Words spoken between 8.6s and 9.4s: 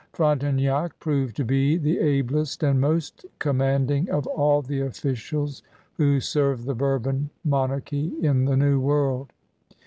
World.